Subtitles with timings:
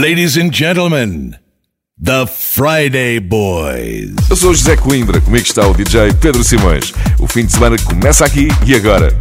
[0.00, 1.36] Ladies and gentlemen,
[2.02, 4.14] The Friday Boys.
[4.30, 6.94] Eu sou José Coimbra, comigo está o DJ Pedro Simões.
[7.18, 9.14] O fim de semana começa aqui e agora.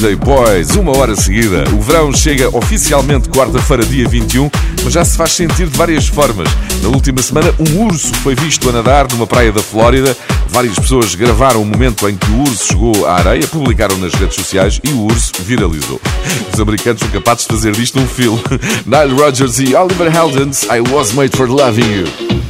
[0.00, 1.62] Friday Boys, uma hora seguida.
[1.74, 4.50] O verão chega oficialmente quarta-feira, dia 21,
[4.82, 6.48] mas já se faz sentir de várias formas.
[6.82, 10.16] Na última semana, um urso foi visto a nadar numa praia da Flórida.
[10.48, 14.36] Várias pessoas gravaram o momento em que o urso chegou à areia, publicaram nas redes
[14.36, 16.00] sociais e o urso viralizou.
[16.50, 18.42] Os americanos são capazes de fazer disto um filme.
[18.86, 22.49] Nile Rodgers e Oliver Heldens, I Was Made for Loving You.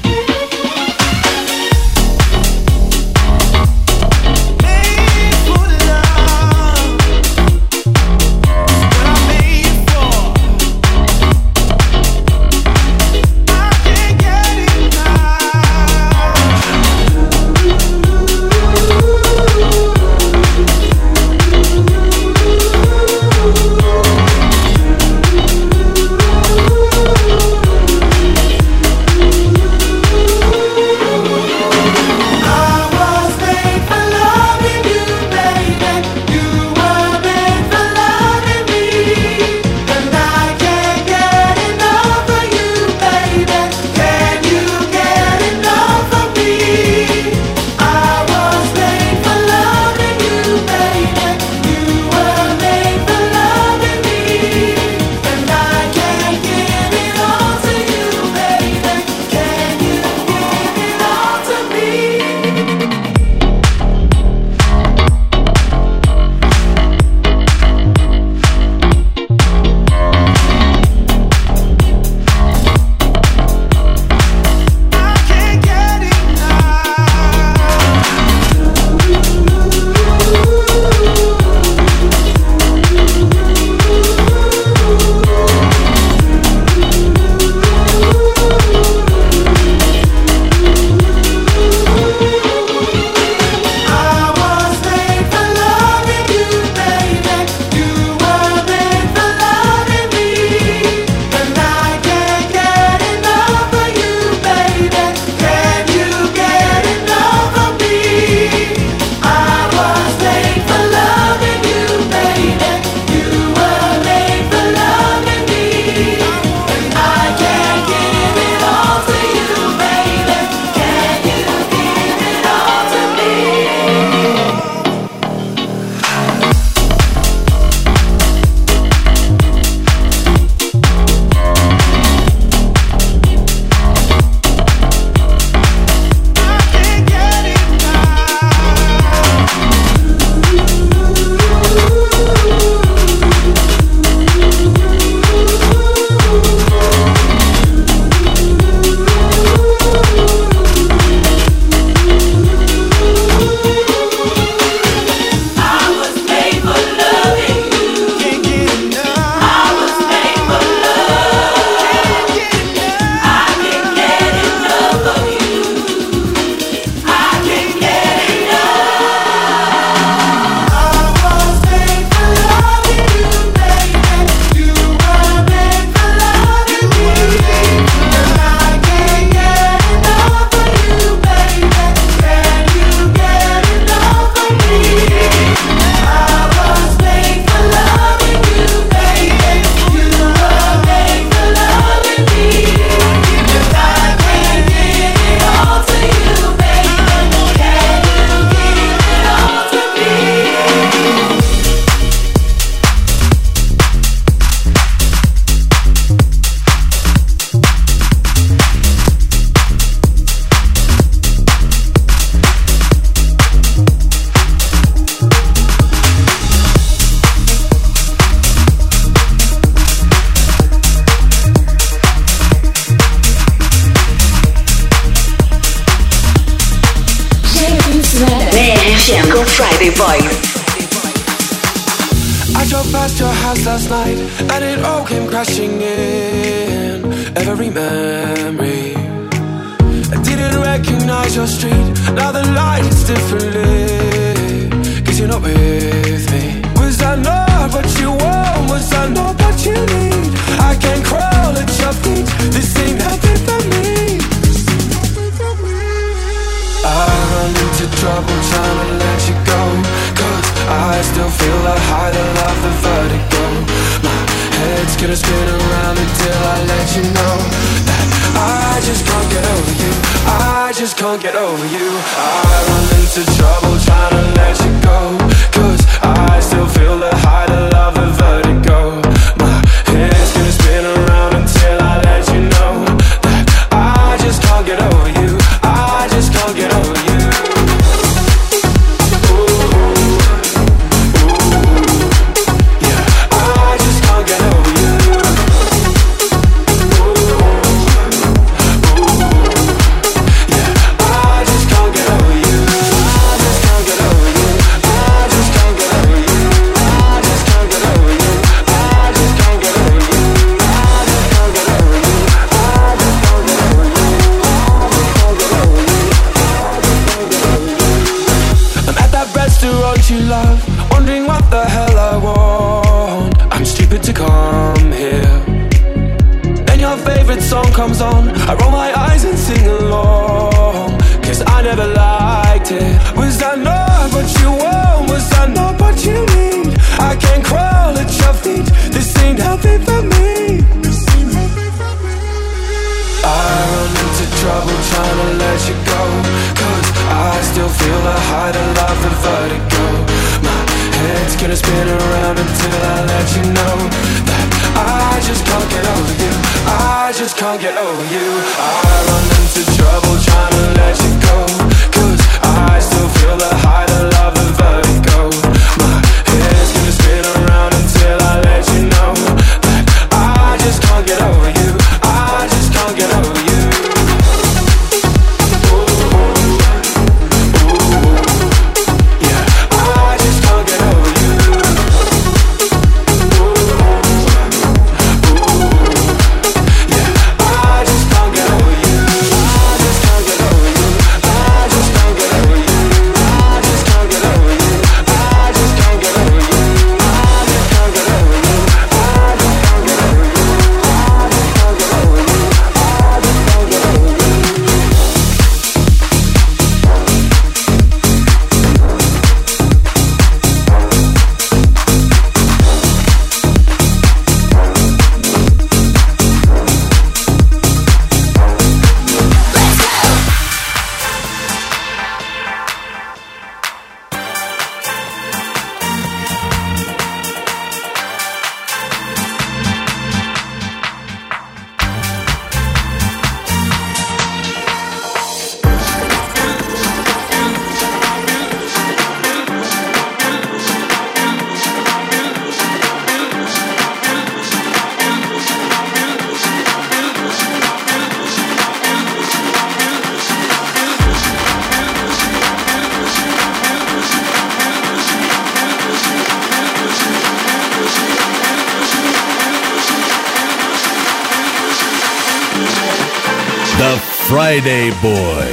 [464.60, 465.49] Friday Boy.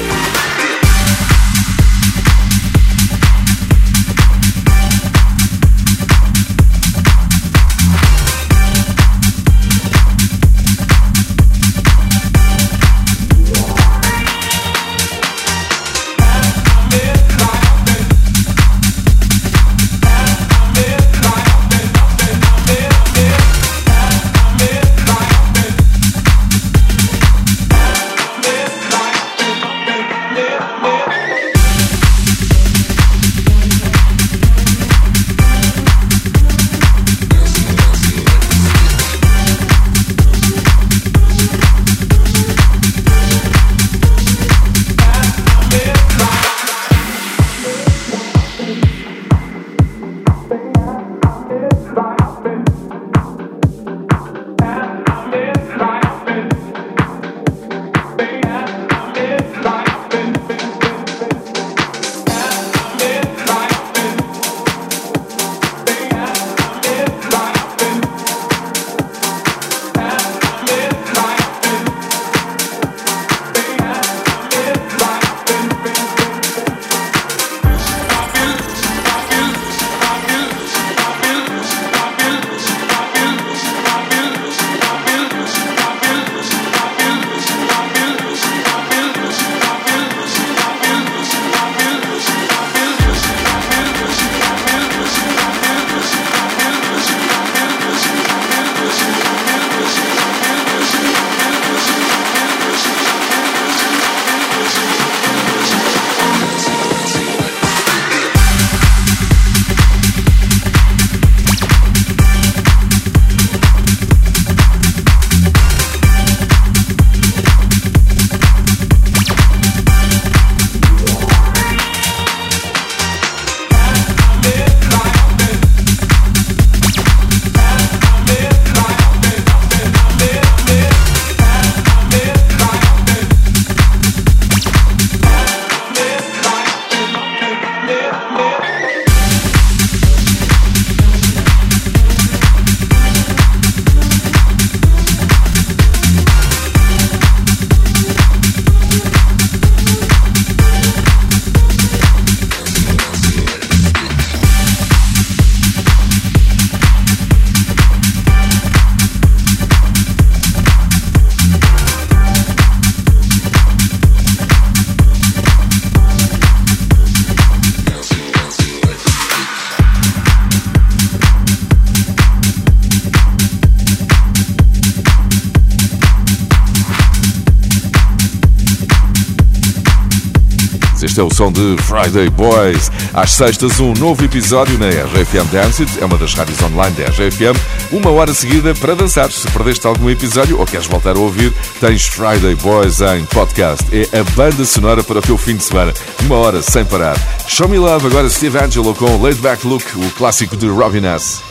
[181.18, 182.92] É o som de Friday Boys.
[183.14, 187.58] Às sextas, um novo episódio na RFM Dance é uma das rádios online da RFM.
[187.92, 189.32] Uma hora seguida para dançar.
[189.32, 193.84] Se perdeste algum episódio ou queres voltar a ouvir, tens Friday Boys em podcast.
[193.92, 195.92] É a banda sonora para o teu fim de semana.
[196.22, 197.18] Uma hora sem parar.
[197.48, 201.47] Show Me Love, agora Steve Angelo com Laid Back Look, o clássico de Robin S.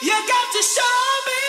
[0.00, 0.82] You got to show
[1.26, 1.47] me.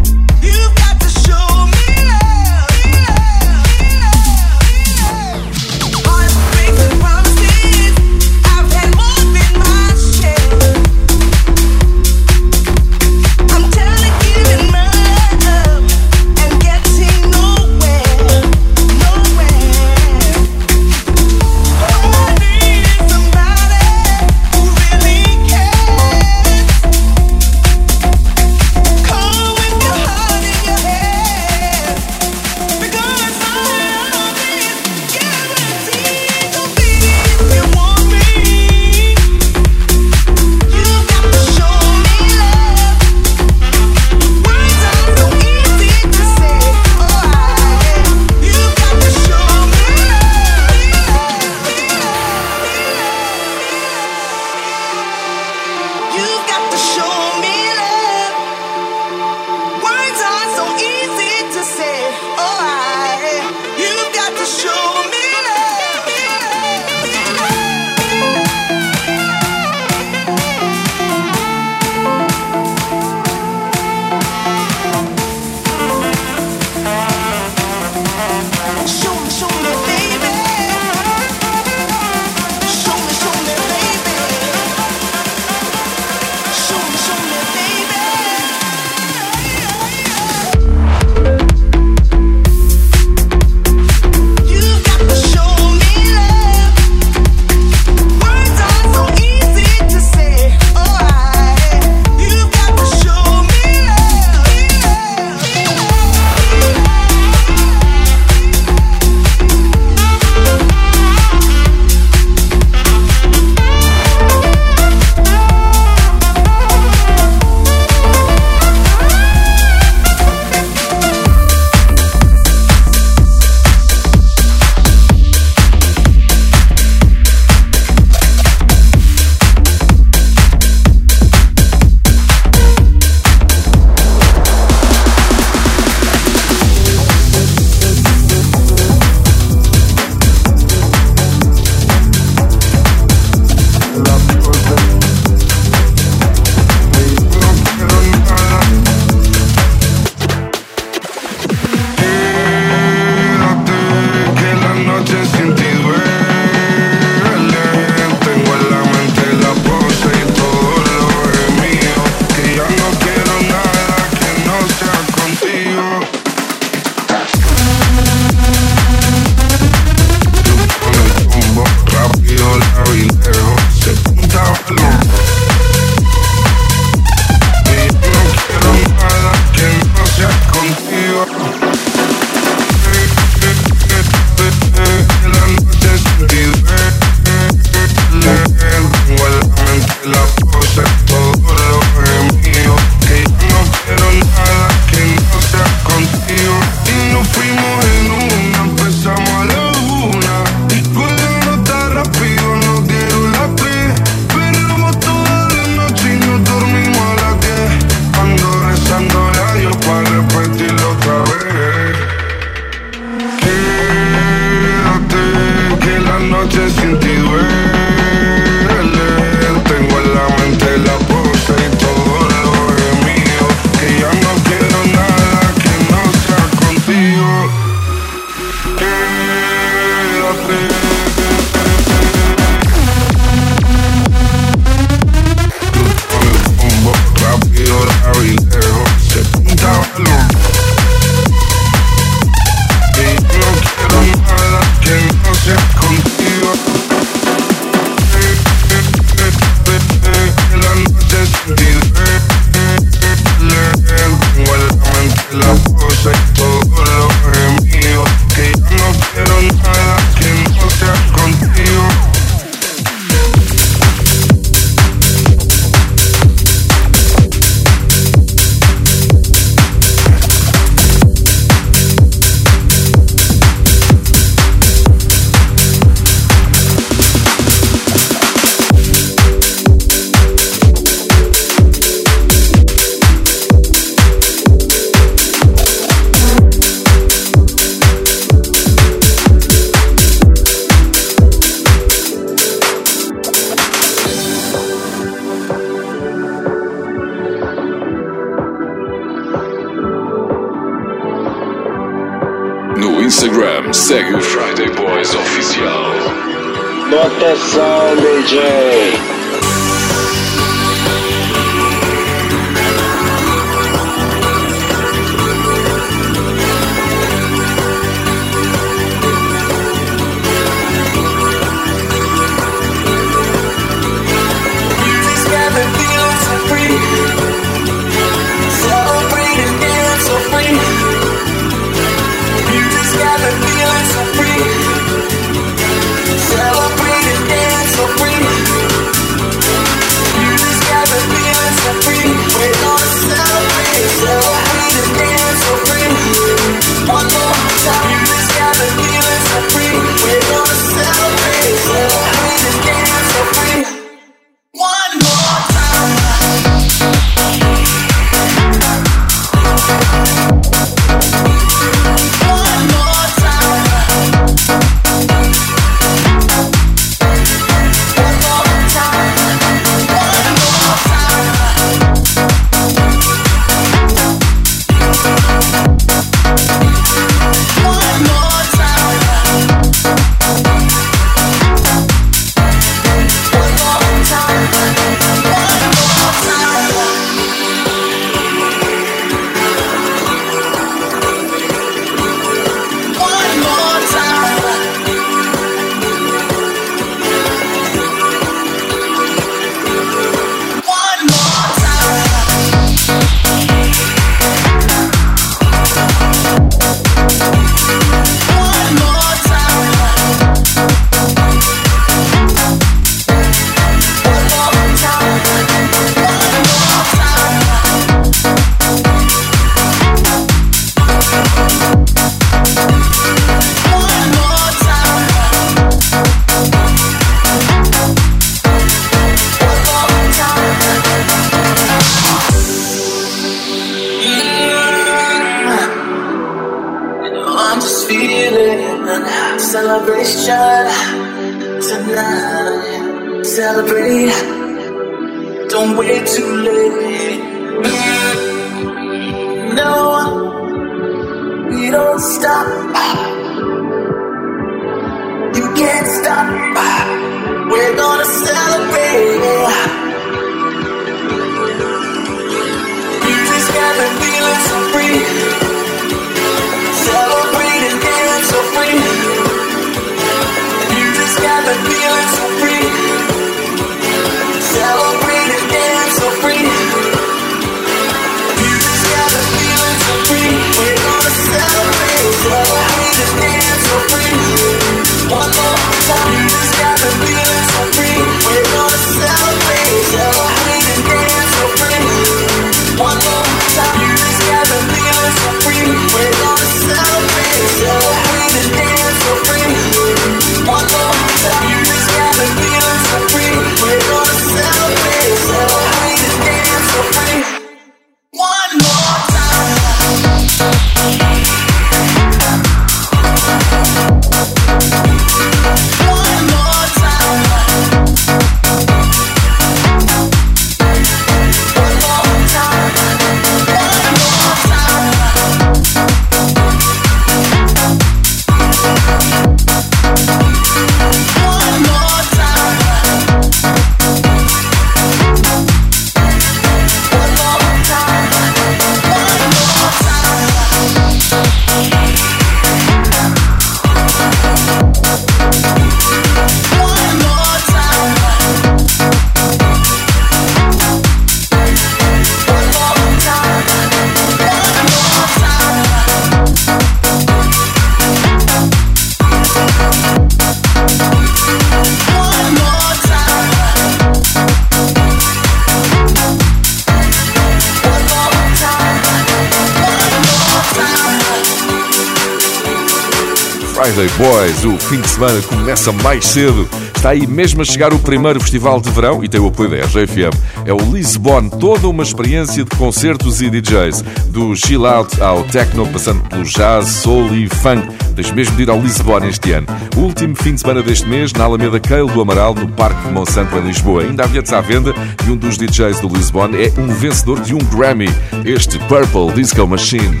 [574.00, 574.44] Boys.
[574.46, 576.48] O fim de semana começa mais cedo.
[576.74, 579.56] Está aí mesmo a chegar o primeiro festival de verão e tem o apoio da
[579.56, 580.16] RGFM.
[580.46, 583.82] É o Lisbon, toda uma experiência de concertos e DJs.
[584.06, 587.68] Do chill out ao techno, passando pelo jazz, soul e funk.
[587.94, 589.46] Tens mesmo de ir ao Lisbon este ano.
[589.76, 592.94] O último fim de semana deste mês, na Alameda Cale do Amaral, no Parque de
[592.94, 593.82] Monsanto, em Lisboa.
[593.82, 594.74] Ainda há bilhetes à venda
[595.06, 597.90] e um dos DJs do Lisbon é um vencedor de um Grammy.
[598.24, 600.00] Este Purple Disco Machine.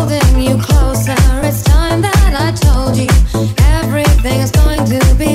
[0.00, 0.89] holding you close.
[2.90, 5.29] told you everything is going to be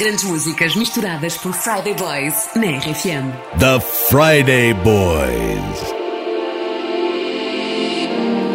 [0.00, 3.32] grandes músicas misturadas por Friday Boys na RFM.
[3.58, 3.78] The
[4.08, 5.92] Friday Boys.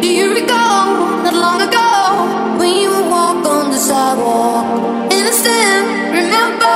[0.02, 4.66] Do you recall not long ago when you would walk on the sidewalk?
[5.12, 6.66] Innocent, remember?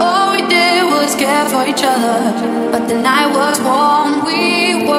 [0.00, 2.32] All we did was care for each other,
[2.72, 4.24] but the night was warm.
[4.24, 4.91] We were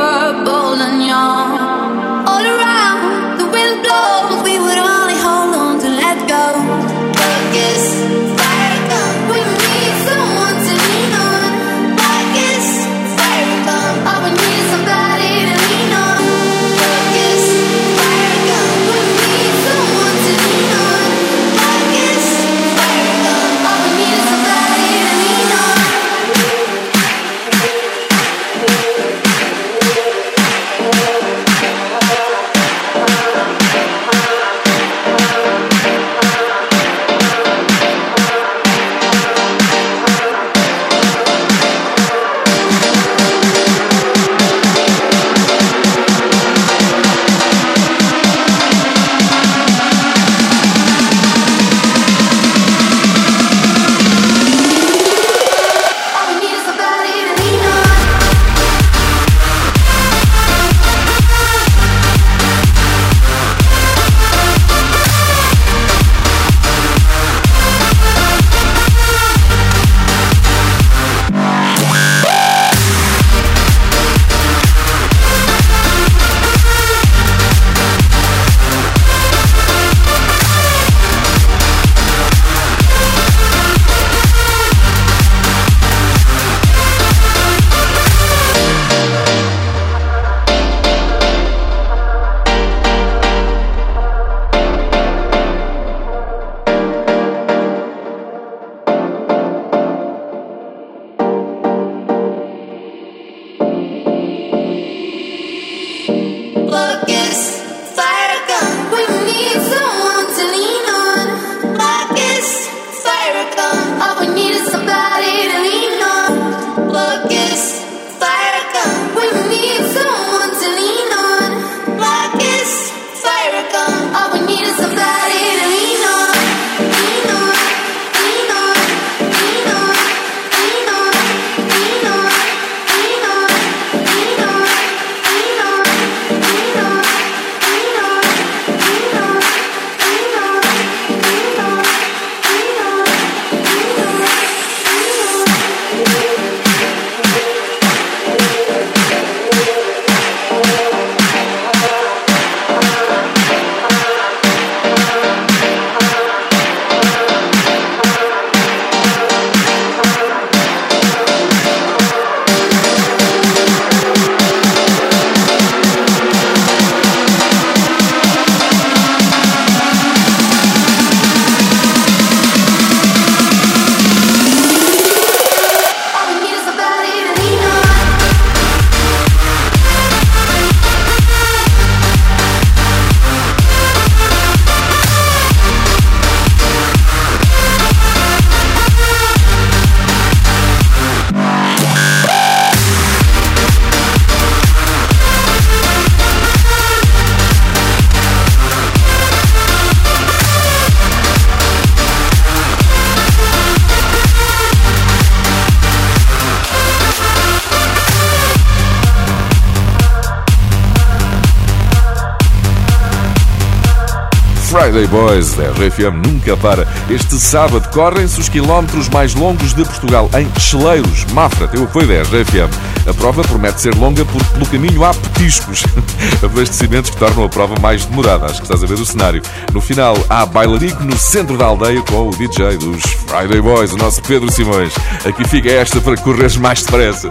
[214.93, 216.87] Friday Boys da RFM nunca para.
[217.09, 222.07] Este sábado correm-se os quilómetros mais longos de Portugal em Cheleiros, Mafra, tem o apoio
[222.07, 222.69] da RFM.
[223.09, 225.83] A prova promete ser longa porque pelo caminho há petiscos,
[226.43, 228.45] abastecimentos que tornam a prova mais demorada.
[228.45, 229.41] Acho que estás a ver o cenário.
[229.73, 233.97] No final há bailarico no centro da aldeia com o DJ dos Friday Boys, o
[233.97, 234.93] nosso Pedro Simões.
[235.25, 237.29] Aqui fica esta para correres mais depressa.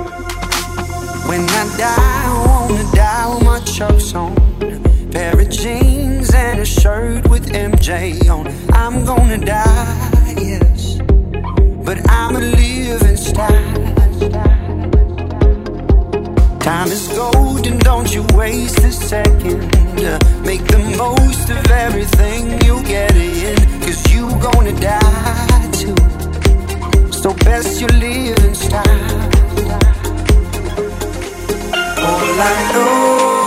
[1.29, 3.61] When I die, I wanna die with my
[5.15, 5.82] a
[6.81, 8.47] shirt with MJ on.
[8.73, 10.99] I'm gonna die, yes.
[11.85, 13.95] But I'm a living style.
[16.61, 19.61] Time is golden, don't you waste a second.
[20.45, 23.57] Make the most of everything you get in.
[23.81, 25.97] Cause you gonna die too.
[27.13, 29.21] So best you live in style.
[32.07, 33.42] All I know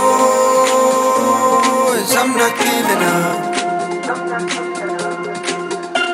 [2.18, 3.56] I'm not giving up.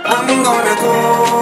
[0.04, 1.41] I'm gonna go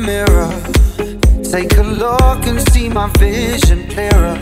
[0.00, 0.50] mirror.
[1.42, 4.38] Take a look and see my vision clearer.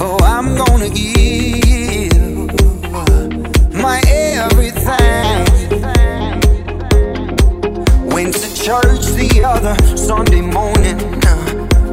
[0.00, 2.12] Oh, I'm gonna give
[3.74, 5.44] my everything.
[8.14, 10.98] Went to church the other Sunday morning.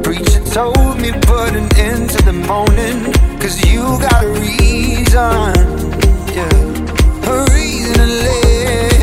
[0.02, 3.12] Preacher told me put an end to the moaning.
[3.40, 5.54] Cause you got a reason,
[6.36, 8.99] yeah, a reason to live.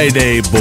[0.00, 0.59] Friday Boys.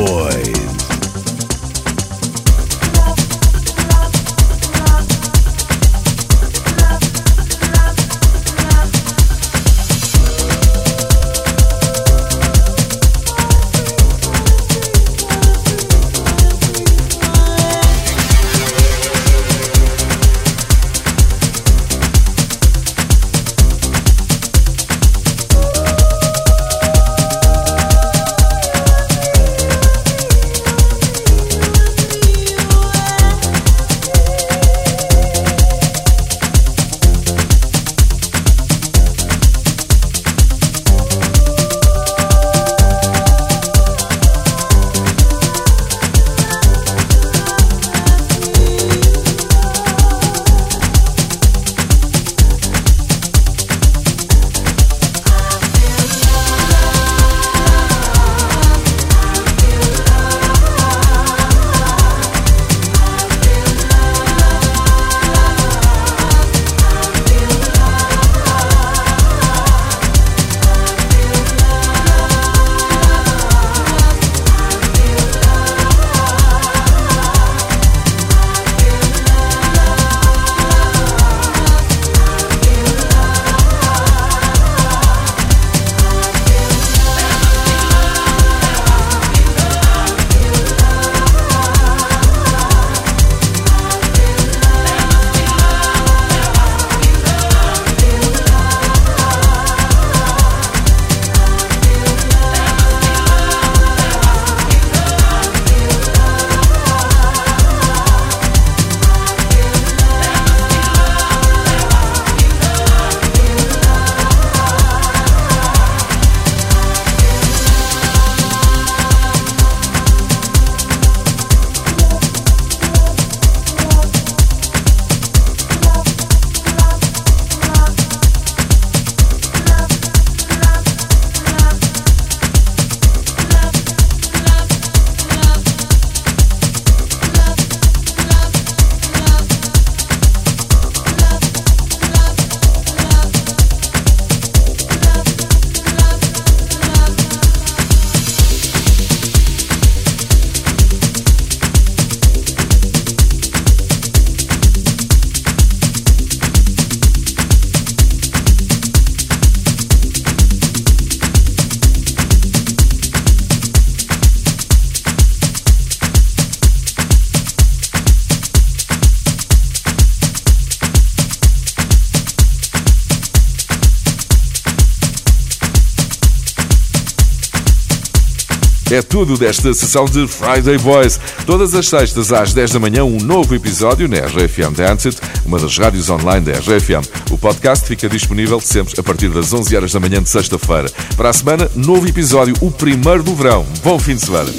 [179.19, 181.19] Tudo desta sessão de Friday Boys.
[181.45, 185.59] Todas as sextas às 10 da manhã, um novo episódio na RFM Dance It, uma
[185.59, 187.05] das rádios online da RFM.
[187.29, 190.89] O podcast fica disponível sempre a partir das 11 horas da manhã de sexta-feira.
[191.17, 193.65] Para a semana, novo episódio, o primeiro do verão.
[193.83, 194.49] Bom fim de semana.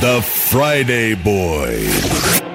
[0.00, 2.53] The Friday Boys.